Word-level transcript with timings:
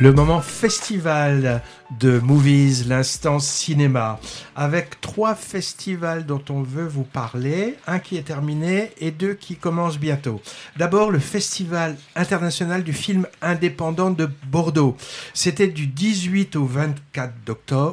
Le 0.00 0.14
moment 0.14 0.40
festival 0.40 1.60
de 1.98 2.20
Movies, 2.20 2.86
l'instant 2.88 3.38
cinéma, 3.38 4.18
avec 4.56 4.98
trois 5.02 5.34
festivals 5.34 6.24
dont 6.24 6.42
on 6.48 6.62
veut 6.62 6.86
vous 6.86 7.04
parler, 7.04 7.76
un 7.86 7.98
qui 7.98 8.16
est 8.16 8.22
terminé 8.22 8.92
et 8.98 9.10
deux 9.10 9.34
qui 9.34 9.56
commencent 9.56 9.98
bientôt. 9.98 10.40
D'abord, 10.78 11.10
le 11.10 11.18
Festival 11.18 11.98
international 12.16 12.82
du 12.82 12.94
film 12.94 13.26
indépendant 13.42 14.10
de 14.10 14.30
Bordeaux. 14.46 14.96
C'était 15.34 15.68
du 15.68 15.86
18 15.86 16.56
au 16.56 16.64
24 16.64 17.34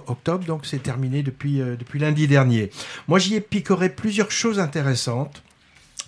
octobre, 0.08 0.46
donc 0.46 0.66
c'est 0.66 0.82
terminé 0.82 1.24
depuis, 1.24 1.60
euh, 1.60 1.76
depuis 1.76 2.00
lundi 2.00 2.26
dernier. 2.26 2.72
Moi, 3.10 3.20
j'y 3.20 3.36
ai 3.36 3.42
picoré 3.42 3.90
plusieurs 3.90 4.32
choses 4.32 4.60
intéressantes 4.60 5.44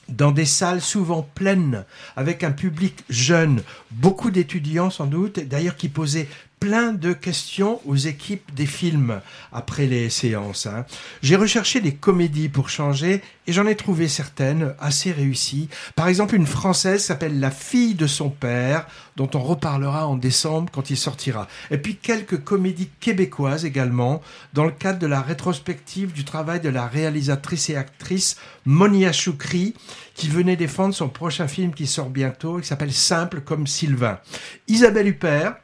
dans 0.09 0.31
des 0.31 0.45
salles 0.45 0.81
souvent 0.81 1.21
pleines, 1.21 1.85
avec 2.15 2.43
un 2.43 2.51
public 2.51 3.03
jeune, 3.09 3.61
beaucoup 3.91 4.31
d'étudiants 4.31 4.89
sans 4.89 5.05
doute, 5.05 5.39
d'ailleurs 5.39 5.75
qui 5.75 5.89
posaient 5.89 6.27
plein 6.59 6.91
de 6.91 7.13
questions 7.13 7.79
aux 7.85 7.95
équipes 7.95 8.53
des 8.53 8.65
films 8.65 9.21
après 9.53 9.85
les 9.85 10.09
séances. 10.09 10.65
Hein. 10.65 10.85
J'ai 11.21 11.35
recherché 11.35 11.79
des 11.79 11.93
comédies 11.93 12.49
pour 12.49 12.69
changer 12.69 13.21
et 13.47 13.53
j'en 13.53 13.65
ai 13.65 13.75
trouvé 13.75 14.07
certaines 14.07 14.75
assez 14.79 15.11
réussies. 15.11 15.69
Par 15.95 16.07
exemple, 16.07 16.35
une 16.35 16.45
française 16.45 17.03
s'appelle 17.03 17.39
La 17.39 17.51
fille 17.51 17.95
de 17.95 18.07
son 18.07 18.29
père, 18.29 18.85
dont 19.15 19.29
on 19.33 19.39
reparlera 19.39 20.07
en 20.07 20.15
décembre 20.15 20.71
quand 20.71 20.89
il 20.89 20.97
sortira. 20.97 21.47
Et 21.71 21.77
puis 21.77 21.95
quelques 21.95 22.43
comédies 22.43 22.89
québécoises 22.99 23.65
également, 23.65 24.21
dans 24.53 24.65
le 24.65 24.71
cadre 24.71 24.99
de 24.99 25.07
la 25.07 25.21
rétrospective 25.21 26.11
du 26.13 26.25
travail 26.25 26.59
de 26.59 26.69
la 26.69 26.87
réalisatrice 26.87 27.69
et 27.69 27.75
actrice 27.75 28.37
Monia 28.65 29.11
Choukri, 29.11 29.73
qui 30.13 30.27
venait 30.27 30.57
défendre 30.57 30.93
son 30.93 31.09
prochain 31.09 31.47
film 31.47 31.73
qui 31.73 31.87
sort 31.87 32.09
bientôt, 32.09 32.59
qui 32.59 32.67
s'appelle 32.67 32.93
Simple 32.93 33.41
comme 33.41 33.65
Sylvain. 33.65 34.19
Isabelle 34.67 35.07
Huppert, 35.07 35.55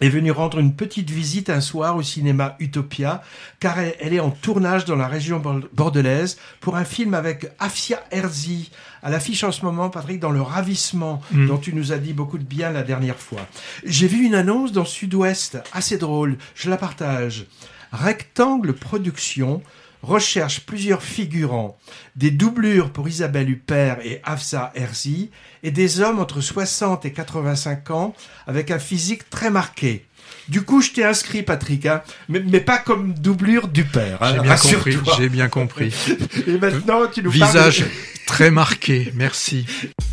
est 0.00 0.08
venue 0.08 0.30
rendre 0.30 0.58
une 0.58 0.74
petite 0.74 1.10
visite 1.10 1.50
un 1.50 1.60
soir 1.60 1.96
au 1.96 2.02
cinéma 2.02 2.56
Utopia, 2.58 3.22
car 3.58 3.78
elle, 3.78 4.14
est 4.14 4.20
en 4.20 4.30
tournage 4.30 4.84
dans 4.84 4.96
la 4.96 5.08
région 5.08 5.42
bordelaise 5.72 6.38
pour 6.60 6.76
un 6.76 6.84
film 6.84 7.14
avec 7.14 7.50
Afia 7.58 8.02
Herzi, 8.10 8.70
à 9.02 9.10
l'affiche 9.10 9.44
en 9.44 9.52
ce 9.52 9.64
moment, 9.64 9.90
Patrick, 9.90 10.20
dans 10.20 10.30
Le 10.30 10.42
Ravissement, 10.42 11.22
mm. 11.32 11.46
dont 11.46 11.58
tu 11.58 11.74
nous 11.74 11.92
as 11.92 11.98
dit 11.98 12.12
beaucoup 12.12 12.38
de 12.38 12.44
bien 12.44 12.70
la 12.70 12.82
dernière 12.82 13.18
fois. 13.18 13.46
J'ai 13.84 14.06
vu 14.06 14.24
une 14.24 14.34
annonce 14.34 14.72
dans 14.72 14.84
Sud-Ouest, 14.84 15.58
assez 15.72 15.98
drôle, 15.98 16.36
je 16.54 16.70
la 16.70 16.76
partage. 16.76 17.46
Rectangle 17.92 18.72
Production 18.72 19.62
recherche 20.02 20.60
plusieurs 20.60 21.02
figurants, 21.02 21.78
des 22.16 22.30
doublures 22.30 22.90
pour 22.90 23.08
Isabelle 23.08 23.50
Huppert 23.50 23.98
et 24.04 24.20
Afsa 24.24 24.72
Herzi, 24.74 25.30
et 25.62 25.70
des 25.70 26.00
hommes 26.00 26.18
entre 26.18 26.40
60 26.40 27.04
et 27.04 27.12
85 27.12 27.90
ans 27.90 28.14
avec 28.46 28.70
un 28.70 28.78
physique 28.78 29.28
très 29.30 29.50
marqué. 29.50 30.06
Du 30.48 30.62
coup, 30.62 30.80
je 30.80 30.90
t'ai 30.90 31.04
inscrit, 31.04 31.42
Patrick, 31.42 31.86
hein, 31.86 32.02
mais, 32.28 32.60
pas 32.60 32.78
comme 32.78 33.14
doublure 33.14 33.68
du 33.68 33.84
père. 33.84 34.22
Hein, 34.22 34.34
j'ai 34.34 34.40
bien 34.40 34.56
compris. 34.56 34.98
J'ai 35.16 35.28
bien 35.28 35.48
compris. 35.48 35.94
et 36.46 36.58
maintenant, 36.58 37.06
tu 37.12 37.22
nous 37.22 37.30
Visage 37.30 37.84
très 38.26 38.50
marqué. 38.50 39.12
Merci. 39.14 39.66